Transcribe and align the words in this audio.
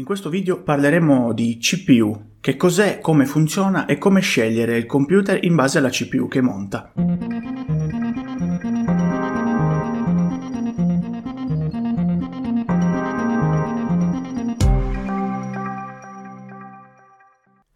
In 0.00 0.06
questo 0.06 0.30
video 0.30 0.62
parleremo 0.62 1.34
di 1.34 1.58
CPU, 1.58 2.38
che 2.40 2.56
cos'è, 2.56 3.00
come 3.00 3.26
funziona 3.26 3.84
e 3.84 3.98
come 3.98 4.22
scegliere 4.22 4.78
il 4.78 4.86
computer 4.86 5.44
in 5.44 5.54
base 5.54 5.76
alla 5.76 5.90
CPU 5.90 6.26
che 6.26 6.40
monta. 6.40 6.90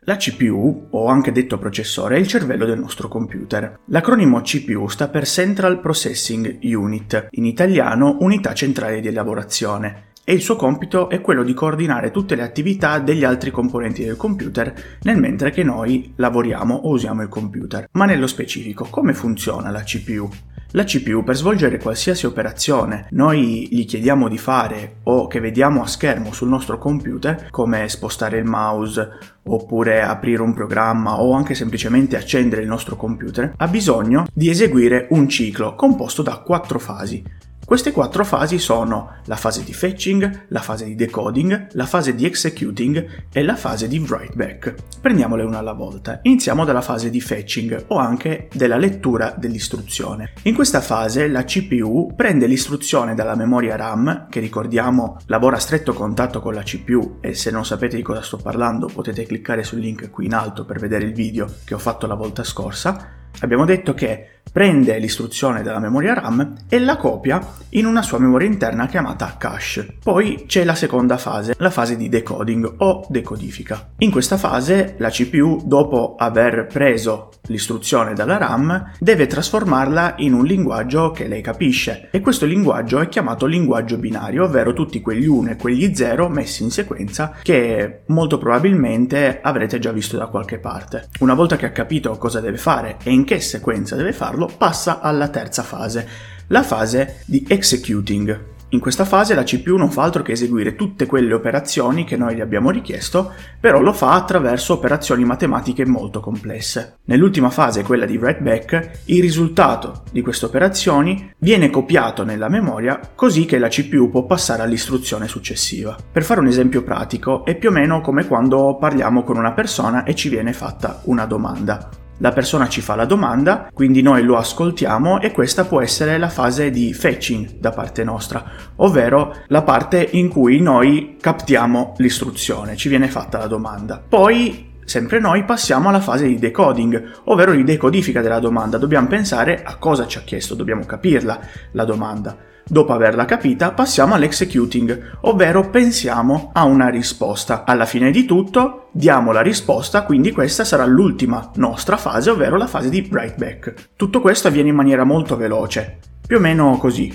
La 0.07 0.17
CPU, 0.17 0.87
o 0.93 1.07
anche 1.09 1.31
detto 1.31 1.59
processore, 1.59 2.17
è 2.17 2.19
il 2.19 2.27
cervello 2.27 2.65
del 2.65 2.79
nostro 2.79 3.09
computer. 3.09 3.81
L'acronimo 3.89 4.41
CPU 4.41 4.89
sta 4.89 5.09
per 5.09 5.27
Central 5.27 5.79
Processing 5.79 6.61
Unit, 6.63 7.27
in 7.33 7.45
italiano 7.45 8.17
Unità 8.21 8.55
Centrale 8.55 9.03
di 9.03 9.09
Elaborazione, 9.09 10.13
e 10.25 10.33
il 10.33 10.41
suo 10.41 10.57
compito 10.57 11.11
è 11.11 11.21
quello 11.21 11.43
di 11.43 11.53
coordinare 11.53 12.11
tutte 12.11 12.35
le 12.35 12.43
attività 12.43 12.99
degli 12.99 13.25
altri 13.25 13.51
componenti 13.51 14.05
del 14.05 14.17
computer 14.17 14.73
nel 15.03 15.19
mentre 15.19 15.51
che 15.51 15.63
noi 15.63 16.15
lavoriamo 16.17 16.75
o 16.75 16.89
usiamo 16.89 17.23
il 17.23 17.29
computer. 17.29 17.89
Ma 17.93 18.07
nello 18.07 18.27
specifico, 18.27 18.87
come 18.89 19.13
funziona 19.13 19.71
la 19.71 19.83
CPU? 19.83 20.29
La 20.77 20.83
CPU 20.83 21.23
per 21.23 21.37
svolgere 21.37 21.79
qualsiasi 21.79 22.27
operazione 22.27 23.07
noi 23.11 23.69
gli 23.71 23.85
chiediamo 23.85 24.27
di 24.29 24.39
fare 24.39 24.97
o 25.05 25.29
che 25.29 25.39
vediamo 25.39 25.83
a 25.83 25.87
schermo 25.87 26.33
sul 26.33 26.49
nostro 26.49 26.79
computer, 26.79 27.49
come 27.51 27.89
spostare 27.89 28.39
il 28.39 28.45
mouse 28.45 29.09
oppure 29.45 30.03
aprire 30.03 30.43
un 30.43 30.53
programma 30.53 31.21
o 31.21 31.33
anche 31.35 31.55
semplicemente 31.55 32.17
accendere 32.17 32.63
il 32.63 32.69
nostro 32.69 32.97
computer, 32.97 33.53
ha 33.57 33.69
bisogno 33.69 34.27
di 34.33 34.49
eseguire 34.49 35.07
un 35.11 35.29
ciclo 35.29 35.77
composto 35.77 36.23
da 36.23 36.39
quattro 36.39 36.81
fasi. 36.81 37.23
Queste 37.65 37.93
quattro 37.93 38.27
fasi 38.27 38.59
sono 38.59 39.21
la 39.25 39.37
fase 39.37 39.65
di 39.65 39.73
fetching, 39.73 40.47
la 40.49 40.61
fase 40.61 40.85
di 40.85 40.95
decoding, 40.95 41.69
la 41.73 41.87
fase 41.87 42.15
di 42.15 42.27
executing 42.27 43.25
e 43.33 43.43
la 43.43 43.57
fase 43.57 43.89
di 43.89 43.99
write 44.01 44.35
back. 44.35 44.75
Prendiamole 45.01 45.45
una 45.45 45.59
alla 45.59 45.73
volta. 45.73 46.21
Iniziamo 46.23 46.67
dalla 46.67 46.83
fase 46.83 47.09
di 47.09 47.23
fetching 47.23 47.87
o 47.89 47.97
anche 47.97 48.49
della 48.53 48.77
lettura 48.77 49.35
dell'istruzione. 49.37 50.35
In 50.43 50.55
questa 50.55 50.83
fase 50.83 51.27
la 51.27 51.45
CPU 51.45 52.13
prende 52.15 52.47
l'istruzione 52.47 53.15
dalla 53.15 53.35
memoria 53.35 53.77
RAM, 53.77 54.27
che 54.29 54.41
ricordiamo 54.41 55.17
lavora 55.27 55.57
a 55.57 55.61
stretto 55.61 55.95
contatto 55.95 56.41
con 56.41 56.53
la 56.53 56.63
CPU 56.63 57.17
e 57.21 57.33
se 57.33 57.51
non 57.51 57.65
sapete 57.65 57.97
di 57.97 58.03
cosa 58.03 58.21
sto 58.21 58.37
parlando 58.37 58.91
potete 58.93 59.25
cliccare 59.25 59.63
sul 59.63 59.79
link 59.81 60.11
qui 60.11 60.27
in 60.27 60.35
alto 60.35 60.67
per 60.67 60.79
vedere 60.79 61.07
il 61.07 61.15
video 61.15 61.51
che 61.65 61.73
ho 61.73 61.79
fatto 61.79 62.07
la 62.07 62.15
volta 62.15 62.45
scorsa 62.45 63.23
Abbiamo 63.41 63.65
detto 63.65 63.95
che 63.95 64.29
prende 64.55 64.99
l'istruzione 64.99 65.63
dalla 65.63 65.81
memoria 65.81 66.15
RAM 66.15 66.55
e 66.69 66.79
la 66.79 66.97
copia 66.97 67.45
in 67.71 67.87
una 67.87 68.03
sua 68.03 68.21
memoria 68.21 68.47
interna 68.47 68.87
chiamata 68.87 69.35
cache. 69.37 69.97
Poi 70.01 70.45
c'è 70.47 70.63
la 70.63 70.77
seconda 70.77 71.17
fase, 71.17 71.55
la 71.59 71.71
fase 71.71 71.97
di 71.97 72.09
decoding 72.09 72.75
o 72.79 73.05
decodifica. 73.09 73.91
In 73.99 74.13
questa 74.13 74.37
fase 74.37 74.95
la 74.99 75.11
CPU, 75.11 75.63
dopo 75.65 76.15
aver 76.17 76.69
preso 76.73 77.31
l'istruzione 77.49 78.15
dalla 78.15 78.37
RAM, 78.37 78.93
deve 79.01 79.27
trasformarla 79.27 80.15
in 80.19 80.35
un 80.35 80.45
linguaggio 80.45 81.11
che 81.11 81.27
lei 81.27 81.43
capisce 81.43 82.09
e 82.13 82.21
questo 82.21 82.47
linguaggio 82.47 83.01
è 83.01 83.09
chiamato 83.09 83.47
linguaggio 83.47 83.99
binario, 83.99 84.45
ovvero 84.45 84.73
tutti 84.73 85.01
quegli 85.01 85.27
1 85.27 85.51
e 85.51 85.57
quegli 85.57 85.95
0 85.95 86.29
messi 86.29 86.63
in 86.63 86.71
sequenza 86.71 87.35
che 87.43 88.03
molto 88.07 88.39
probabilmente 88.39 89.41
avrete 89.43 89.81
già 89.81 89.91
visto 89.91 90.17
da 90.17 90.27
qualche 90.27 90.59
parte. 90.59 91.09
Una 91.19 91.35
volta 91.35 91.57
che 91.57 91.67
ha 91.67 91.73
capito 91.73 92.17
cosa 92.19 92.41
deve 92.41 92.59
fare 92.59 92.99
e 93.03 93.11
in 93.11 93.24
che 93.25 93.41
sequenza 93.41 93.97
deve 93.97 94.13
farlo, 94.13 94.51
passa 94.57 95.01
alla 95.01 95.29
terza 95.29 95.63
fase, 95.63 96.07
la 96.49 96.63
fase 96.63 97.21
di 97.27 97.45
executing. 97.49 98.53
In 98.75 98.81
questa 98.81 99.05
fase 99.05 99.37
la 99.37 99.45
CPU 99.45 99.77
non 99.77 99.89
fa 99.89 100.03
altro 100.03 100.25
che 100.25 100.33
eseguire 100.33 100.75
tutte 100.75 101.07
quelle 101.07 101.33
operazioni 101.33 102.03
che 102.03 102.17
noi 102.17 102.35
gli 102.35 102.41
abbiamo 102.41 102.71
richiesto, 102.71 103.31
però 103.61 103.81
lo 103.81 103.93
fa 103.93 104.15
attraverso 104.15 104.73
operazioni 104.73 105.25
matematiche 105.25 105.87
molto 105.87 106.19
complesse. 106.19 106.97
Nell'ultima 107.05 107.51
fase, 107.51 107.85
quella 107.85 108.05
di 108.05 108.17
write 108.17 108.41
back, 108.41 108.91
il 109.05 109.21
risultato 109.21 110.03
di 110.11 110.23
queste 110.23 110.47
operazioni 110.47 111.33
viene 111.39 111.71
copiato 111.71 112.25
nella 112.25 112.49
memoria 112.49 112.99
così 113.15 113.45
che 113.45 113.59
la 113.59 113.69
CPU 113.69 114.11
può 114.11 114.25
passare 114.25 114.63
all'istruzione 114.63 115.29
successiva. 115.29 115.97
Per 116.11 116.25
fare 116.25 116.41
un 116.41 116.49
esempio 116.49 116.83
pratico, 116.83 117.45
è 117.45 117.55
più 117.55 117.69
o 117.69 117.73
meno 117.73 118.01
come 118.01 118.27
quando 118.27 118.77
parliamo 118.77 119.23
con 119.23 119.37
una 119.37 119.53
persona 119.53 120.03
e 120.03 120.17
ci 120.17 120.29
viene 120.29 120.53
fatta 120.53 121.01
una 121.05 121.27
domanda. 121.27 122.03
La 122.19 122.33
persona 122.33 122.69
ci 122.69 122.81
fa 122.81 122.95
la 122.95 123.07
domanda, 123.07 123.71
quindi 123.73 124.01
noi 124.01 124.23
lo 124.23 124.37
ascoltiamo 124.37 125.21
e 125.21 125.33
questa 125.33 125.65
può 125.65 125.81
essere 125.81 126.17
la 126.17 126.29
fase 126.29 126.71
di 126.71 126.93
fetching 126.95 127.59
da 127.59 127.73
parte 127.73 128.05
nostra, 128.05 128.45
ovvero 128.77 129.35
la 129.49 129.63
parte 129.63 130.09
in 130.13 130.29
cui 130.29 130.61
noi 130.61 131.17
captiamo 131.21 131.95
l'istruzione, 131.99 132.77
ci 132.77 132.89
viene 132.89 133.09
fatta 133.09 133.39
la 133.39 133.47
domanda. 133.47 134.03
Poi 134.07 134.73
Sempre 134.85 135.19
noi 135.19 135.45
passiamo 135.45 135.89
alla 135.89 135.99
fase 135.99 136.27
di 136.27 136.39
decoding, 136.39 137.23
ovvero 137.25 137.53
di 137.53 137.65
decodifica 137.65 138.21
della 138.21 138.39
domanda. 138.39 138.77
Dobbiamo 138.77 139.09
pensare 139.09 139.63
a 139.65 139.77
cosa 139.77 140.07
ci 140.07 140.19
ha 140.19 140.21
chiesto, 140.21 140.55
dobbiamo 140.55 140.85
capirla 140.85 141.41
la 141.73 141.85
domanda. 141.87 142.37
Dopo 142.67 142.95
averla 142.95 143.27
capita, 143.27 143.73
passiamo 143.73 144.15
all'executing, 144.15 145.19
ovvero 145.23 145.69
pensiamo 145.69 146.51
a 146.55 146.65
una 146.65 146.89
risposta. 146.89 147.65
Alla 147.65 147.85
fine 147.85 148.11
di 148.11 148.25
tutto, 148.25 148.89
diamo 148.91 149.33
la 149.33 149.43
risposta, 149.43 150.05
quindi 150.05 150.33
questa 150.33 150.65
sarà 150.65 150.87
l'ultima 150.87 151.51
nostra 151.57 151.99
fase, 151.99 152.31
ovvero 152.31 152.57
la 152.57 152.67
fase 152.67 152.89
di 152.89 153.07
write 153.11 153.35
back. 153.37 153.75
Tutto 153.97 154.23
questo 154.23 154.49
avviene 154.49 154.71
in 154.71 154.75
maniera 154.75 155.05
molto 155.05 155.37
veloce, 155.37 155.99
più 156.27 156.39
o 156.39 156.41
meno 156.41 156.79
così. 156.79 157.15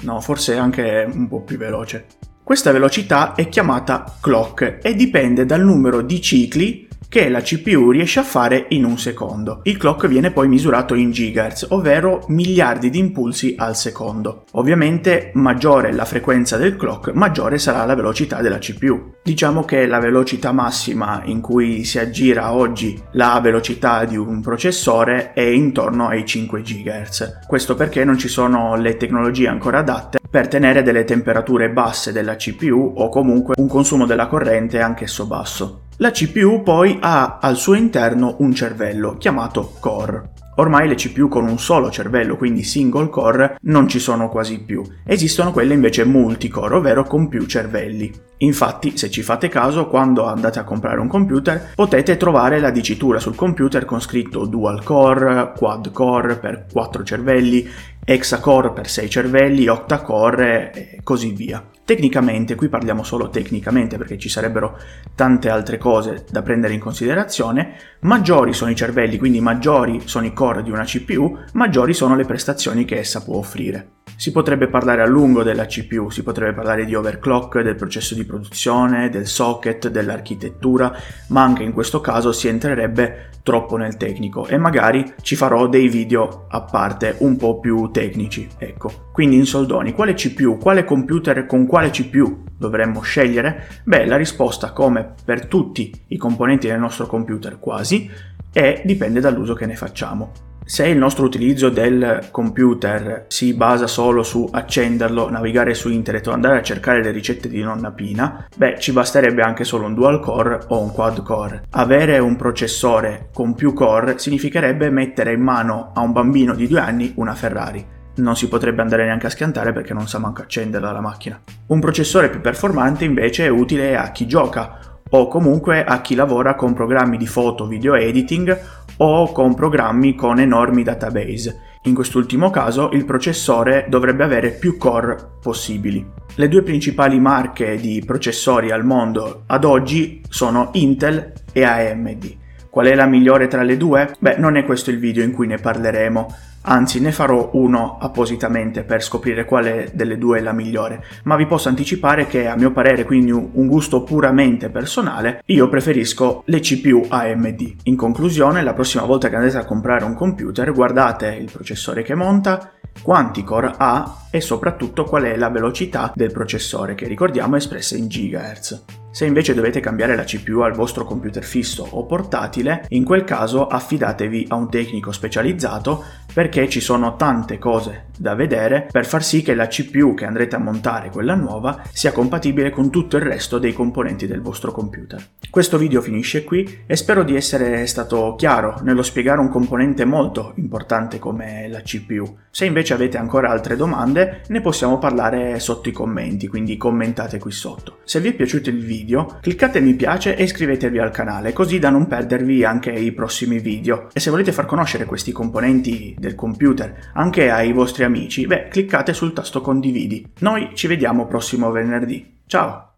No, 0.00 0.20
forse 0.20 0.56
anche 0.56 1.08
un 1.08 1.28
po' 1.28 1.42
più 1.42 1.56
veloce. 1.56 2.06
Questa 2.42 2.72
velocità 2.72 3.34
è 3.34 3.48
chiamata 3.48 4.16
clock 4.20 4.80
e 4.82 4.96
dipende 4.96 5.46
dal 5.46 5.62
numero 5.62 6.02
di 6.02 6.20
cicli 6.20 6.88
che 7.12 7.28
la 7.28 7.42
CPU 7.42 7.90
riesce 7.90 8.20
a 8.20 8.22
fare 8.22 8.68
in 8.70 8.86
un 8.86 8.96
secondo. 8.96 9.60
Il 9.64 9.76
clock 9.76 10.06
viene 10.06 10.30
poi 10.30 10.48
misurato 10.48 10.94
in 10.94 11.10
gigahertz, 11.10 11.66
ovvero 11.68 12.24
miliardi 12.28 12.88
di 12.88 12.98
impulsi 12.98 13.54
al 13.58 13.76
secondo. 13.76 14.44
Ovviamente 14.52 15.30
maggiore 15.34 15.92
la 15.92 16.06
frequenza 16.06 16.56
del 16.56 16.74
clock, 16.74 17.12
maggiore 17.12 17.58
sarà 17.58 17.84
la 17.84 17.94
velocità 17.94 18.40
della 18.40 18.56
CPU. 18.56 19.16
Diciamo 19.22 19.62
che 19.66 19.86
la 19.86 19.98
velocità 19.98 20.52
massima 20.52 21.20
in 21.26 21.42
cui 21.42 21.84
si 21.84 21.98
aggira 21.98 22.54
oggi 22.54 22.98
la 23.10 23.38
velocità 23.42 24.06
di 24.06 24.16
un 24.16 24.40
processore 24.40 25.34
è 25.34 25.42
intorno 25.42 26.08
ai 26.08 26.24
5 26.24 26.62
GHz. 26.62 27.40
Questo 27.46 27.74
perché 27.74 28.04
non 28.04 28.16
ci 28.16 28.28
sono 28.28 28.74
le 28.76 28.96
tecnologie 28.96 29.48
ancora 29.48 29.80
adatte 29.80 30.18
per 30.30 30.48
tenere 30.48 30.82
delle 30.82 31.04
temperature 31.04 31.68
basse 31.68 32.10
della 32.10 32.36
CPU 32.36 32.94
o 32.96 33.10
comunque 33.10 33.52
un 33.58 33.68
consumo 33.68 34.06
della 34.06 34.28
corrente 34.28 34.80
anch'esso 34.80 35.26
basso. 35.26 35.81
La 36.02 36.10
CPU 36.10 36.64
poi 36.64 36.98
ha 37.00 37.38
al 37.40 37.56
suo 37.56 37.74
interno 37.74 38.34
un 38.40 38.52
cervello 38.52 39.16
chiamato 39.18 39.76
core. 39.78 40.32
Ormai 40.56 40.88
le 40.88 40.96
CPU 40.96 41.28
con 41.28 41.46
un 41.46 41.60
solo 41.60 41.92
cervello, 41.92 42.36
quindi 42.36 42.64
single 42.64 43.08
core, 43.08 43.56
non 43.62 43.86
ci 43.86 44.00
sono 44.00 44.28
quasi 44.28 44.64
più. 44.64 44.82
Esistono 45.06 45.52
quelle 45.52 45.74
invece 45.74 46.04
multicore, 46.04 46.74
ovvero 46.74 47.04
con 47.04 47.28
più 47.28 47.46
cervelli. 47.46 48.12
Infatti, 48.42 48.96
se 48.96 49.08
ci 49.08 49.22
fate 49.22 49.48
caso, 49.48 49.86
quando 49.86 50.26
andate 50.26 50.58
a 50.58 50.64
comprare 50.64 51.00
un 51.00 51.06
computer, 51.06 51.72
potete 51.74 52.16
trovare 52.16 52.58
la 52.58 52.70
dicitura 52.70 53.20
sul 53.20 53.36
computer 53.36 53.84
con 53.84 54.00
scritto 54.00 54.46
dual 54.46 54.82
core, 54.82 55.52
quad 55.56 55.92
core 55.92 56.36
per 56.38 56.66
4 56.70 57.04
cervelli, 57.04 57.68
hexacore 58.04 58.72
per 58.72 58.88
6 58.88 59.08
cervelli, 59.08 59.68
octa-core 59.68 60.72
e 60.72 61.00
così 61.04 61.30
via. 61.30 61.64
Tecnicamente, 61.84 62.56
qui 62.56 62.68
parliamo 62.68 63.04
solo 63.04 63.28
tecnicamente 63.28 63.96
perché 63.96 64.18
ci 64.18 64.28
sarebbero 64.28 64.76
tante 65.14 65.48
altre 65.48 65.78
cose 65.78 66.24
da 66.28 66.42
prendere 66.42 66.74
in 66.74 66.80
considerazione, 66.80 67.76
maggiori 68.00 68.52
sono 68.52 68.72
i 68.72 68.76
cervelli, 68.76 69.18
quindi 69.18 69.40
maggiori 69.40 70.02
sono 70.04 70.26
i 70.26 70.32
core 70.32 70.64
di 70.64 70.70
una 70.70 70.84
CPU, 70.84 71.38
maggiori 71.52 71.94
sono 71.94 72.16
le 72.16 72.24
prestazioni 72.24 72.84
che 72.84 72.98
essa 72.98 73.22
può 73.22 73.36
offrire. 73.36 74.00
Si 74.16 74.30
potrebbe 74.30 74.68
parlare 74.68 75.02
a 75.02 75.06
lungo 75.06 75.42
della 75.42 75.66
CPU, 75.66 76.10
si 76.10 76.22
potrebbe 76.22 76.52
parlare 76.52 76.84
di 76.84 76.94
overclock, 76.94 77.60
del 77.60 77.74
processo 77.74 78.14
di 78.14 78.24
produzione, 78.24 79.10
del 79.10 79.26
socket, 79.26 79.88
dell'architettura, 79.88 80.94
ma 81.28 81.42
anche 81.42 81.62
in 81.62 81.72
questo 81.72 82.00
caso 82.00 82.32
si 82.32 82.48
entrerebbe 82.48 83.30
troppo 83.42 83.76
nel 83.76 83.96
tecnico 83.96 84.46
e 84.46 84.56
magari 84.56 85.14
ci 85.20 85.34
farò 85.34 85.66
dei 85.66 85.88
video 85.88 86.46
a 86.48 86.62
parte 86.62 87.16
un 87.18 87.36
po' 87.36 87.58
più 87.58 87.90
tecnici, 87.90 88.48
ecco. 88.56 89.08
Quindi 89.12 89.36
in 89.36 89.46
soldoni, 89.46 89.92
quale 89.92 90.14
CPU, 90.14 90.58
quale 90.58 90.84
computer 90.84 91.44
con 91.46 91.66
quale 91.66 91.90
CPU 91.90 92.44
dovremmo 92.56 93.00
scegliere? 93.00 93.66
Beh, 93.84 94.06
la 94.06 94.16
risposta 94.16 94.72
come 94.72 95.14
per 95.24 95.46
tutti 95.46 95.92
i 96.08 96.16
componenti 96.16 96.68
del 96.68 96.78
nostro 96.78 97.06
computer 97.06 97.58
quasi 97.58 98.08
è 98.52 98.82
dipende 98.84 99.20
dall'uso 99.20 99.54
che 99.54 99.66
ne 99.66 99.74
facciamo. 99.74 100.51
Se 100.64 100.86
il 100.86 100.96
nostro 100.96 101.24
utilizzo 101.24 101.70
del 101.70 102.28
computer 102.30 103.24
si 103.26 103.52
basa 103.52 103.88
solo 103.88 104.22
su 104.22 104.48
accenderlo, 104.50 105.28
navigare 105.28 105.74
su 105.74 105.90
internet 105.90 106.28
o 106.28 106.32
andare 106.32 106.58
a 106.58 106.62
cercare 106.62 107.02
le 107.02 107.10
ricette 107.10 107.48
di 107.48 107.60
nonna 107.60 107.90
Pina, 107.90 108.46
beh, 108.56 108.78
ci 108.78 108.92
basterebbe 108.92 109.42
anche 109.42 109.64
solo 109.64 109.86
un 109.86 109.94
dual 109.94 110.20
core 110.20 110.60
o 110.68 110.80
un 110.80 110.92
quad 110.92 111.22
core. 111.22 111.64
Avere 111.70 112.18
un 112.20 112.36
processore 112.36 113.28
con 113.34 113.54
più 113.54 113.72
core 113.72 114.18
significherebbe 114.18 114.88
mettere 114.88 115.32
in 115.32 115.42
mano 115.42 115.90
a 115.94 116.00
un 116.00 116.12
bambino 116.12 116.54
di 116.54 116.68
due 116.68 116.80
anni 116.80 117.12
una 117.16 117.34
Ferrari. 117.34 117.84
non 118.14 118.36
si 118.36 118.46
potrebbe 118.46 118.82
andare 118.82 119.04
neanche 119.04 119.26
a 119.26 119.30
schiantare 119.30 119.72
perché 119.72 119.94
non 119.94 120.06
sa 120.06 120.18
manco 120.18 120.42
accenderla 120.42 120.92
la 120.92 121.00
macchina. 121.00 121.40
Un 121.68 121.80
processore 121.80 122.28
più 122.28 122.40
performante 122.40 123.04
invece 123.04 123.46
è 123.46 123.48
utile 123.48 123.96
a 123.96 124.10
chi 124.12 124.26
gioca 124.26 124.92
o 125.14 125.28
comunque 125.28 125.84
a 125.84 126.00
chi 126.00 126.14
lavora 126.14 126.54
con 126.54 126.72
programmi 126.72 127.18
di 127.18 127.26
foto, 127.26 127.66
video 127.66 127.94
editing 127.94 128.58
o 129.02 129.32
con 129.32 129.54
programmi 129.54 130.14
con 130.14 130.38
enormi 130.38 130.84
database. 130.84 131.60
In 131.82 131.94
quest'ultimo 131.94 132.50
caso 132.50 132.90
il 132.92 133.04
processore 133.04 133.86
dovrebbe 133.88 134.22
avere 134.22 134.50
più 134.50 134.76
core 134.76 135.16
possibili. 135.42 136.06
Le 136.36 136.48
due 136.48 136.62
principali 136.62 137.18
marche 137.18 137.76
di 137.76 138.02
processori 138.06 138.70
al 138.70 138.84
mondo 138.84 139.42
ad 139.46 139.64
oggi 139.64 140.22
sono 140.28 140.70
Intel 140.74 141.32
e 141.52 141.64
AMD. 141.64 142.36
Qual 142.72 142.86
è 142.86 142.94
la 142.94 143.04
migliore 143.04 143.48
tra 143.48 143.62
le 143.62 143.76
due? 143.76 144.14
Beh, 144.18 144.36
non 144.38 144.56
è 144.56 144.64
questo 144.64 144.90
il 144.90 144.98
video 144.98 145.22
in 145.22 145.32
cui 145.32 145.46
ne 145.46 145.58
parleremo, 145.58 146.34
anzi 146.62 147.00
ne 147.00 147.12
farò 147.12 147.50
uno 147.52 147.98
appositamente 148.00 148.82
per 148.82 149.02
scoprire 149.02 149.44
quale 149.44 149.90
delle 149.92 150.16
due 150.16 150.38
è 150.38 150.40
la 150.40 150.54
migliore, 150.54 151.04
ma 151.24 151.36
vi 151.36 151.44
posso 151.44 151.68
anticipare 151.68 152.26
che 152.26 152.46
a 152.46 152.56
mio 152.56 152.72
parere, 152.72 153.04
quindi 153.04 153.30
un 153.30 153.66
gusto 153.66 154.04
puramente 154.04 154.70
personale, 154.70 155.42
io 155.44 155.68
preferisco 155.68 156.44
le 156.46 156.60
CPU 156.60 157.04
AMD. 157.10 157.74
In 157.82 157.96
conclusione, 157.96 158.62
la 158.62 158.72
prossima 158.72 159.04
volta 159.04 159.28
che 159.28 159.36
andrete 159.36 159.58
a 159.58 159.66
comprare 159.66 160.06
un 160.06 160.14
computer, 160.14 160.72
guardate 160.72 161.26
il 161.26 161.50
processore 161.52 162.02
che 162.02 162.14
monta, 162.14 162.72
quanti 163.02 163.44
core 163.44 163.74
ha 163.76 164.28
e 164.30 164.40
soprattutto 164.40 165.04
qual 165.04 165.24
è 165.24 165.36
la 165.36 165.50
velocità 165.50 166.10
del 166.14 166.32
processore, 166.32 166.94
che 166.94 167.06
ricordiamo 167.06 167.56
è 167.56 167.58
espressa 167.58 167.98
in 167.98 168.06
GHz. 168.06 169.01
Se 169.12 169.26
invece 169.26 169.52
dovete 169.52 169.80
cambiare 169.80 170.16
la 170.16 170.24
CPU 170.24 170.60
al 170.60 170.72
vostro 170.72 171.04
computer 171.04 171.44
fisso 171.44 171.86
o 171.90 172.06
portatile, 172.06 172.86
in 172.88 173.04
quel 173.04 173.24
caso 173.24 173.66
affidatevi 173.66 174.46
a 174.48 174.54
un 174.54 174.70
tecnico 174.70 175.12
specializzato 175.12 176.02
perché 176.32 176.66
ci 176.66 176.80
sono 176.80 177.14
tante 177.16 177.58
cose 177.58 178.06
da 178.16 178.34
vedere 178.34 178.88
per 178.90 179.04
far 179.04 179.22
sì 179.22 179.42
che 179.42 179.54
la 179.54 179.66
CPU 179.66 180.14
che 180.14 180.24
andrete 180.24 180.56
a 180.56 180.60
montare, 180.60 181.10
quella 181.10 181.34
nuova, 181.34 181.82
sia 181.92 182.12
compatibile 182.12 182.70
con 182.70 182.88
tutto 182.88 183.18
il 183.18 183.22
resto 183.22 183.58
dei 183.58 183.74
componenti 183.74 184.26
del 184.26 184.40
vostro 184.40 184.72
computer. 184.72 185.22
Questo 185.50 185.76
video 185.76 186.00
finisce 186.00 186.44
qui 186.44 186.84
e 186.86 186.96
spero 186.96 187.22
di 187.22 187.36
essere 187.36 187.86
stato 187.86 188.34
chiaro 188.38 188.78
nello 188.82 189.02
spiegare 189.02 189.40
un 189.40 189.50
componente 189.50 190.06
molto 190.06 190.52
importante 190.56 191.18
come 191.18 191.68
la 191.68 191.82
CPU. 191.82 192.38
Se 192.50 192.64
invece 192.64 192.94
avete 192.94 193.18
ancora 193.18 193.50
altre 193.50 193.76
domande 193.76 194.42
ne 194.48 194.60
possiamo 194.62 194.98
parlare 194.98 195.58
sotto 195.58 195.90
i 195.90 195.92
commenti, 195.92 196.48
quindi 196.48 196.78
commentate 196.78 197.38
qui 197.38 197.52
sotto. 197.52 197.98
Se 198.04 198.20
vi 198.20 198.28
è 198.28 198.32
piaciuto 198.32 198.70
il 198.70 198.78
video 198.78 199.01
video, 199.02 199.38
cliccate 199.40 199.80
mi 199.80 199.94
piace 199.94 200.36
e 200.36 200.44
iscrivetevi 200.44 200.98
al 200.98 201.10
canale 201.10 201.52
così 201.52 201.78
da 201.78 201.90
non 201.90 202.06
perdervi 202.06 202.64
anche 202.64 202.90
i 202.90 203.12
prossimi 203.12 203.58
video. 203.58 204.08
E 204.12 204.20
se 204.20 204.30
volete 204.30 204.52
far 204.52 204.66
conoscere 204.66 205.04
questi 205.04 205.32
componenti 205.32 206.14
del 206.18 206.34
computer 206.34 207.10
anche 207.14 207.50
ai 207.50 207.72
vostri 207.72 208.04
amici, 208.04 208.46
beh, 208.46 208.68
cliccate 208.68 209.12
sul 209.12 209.32
tasto 209.32 209.60
condividi. 209.60 210.26
Noi 210.40 210.70
ci 210.74 210.86
vediamo 210.86 211.26
prossimo 211.26 211.70
venerdì. 211.70 212.40
Ciao! 212.46 212.91